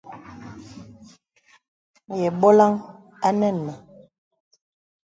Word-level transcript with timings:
Yə 2.19 2.27
bɔlaŋ 2.39 2.73
a 3.25 3.29
nɛŋ 3.39 3.55
mə. 3.65 3.73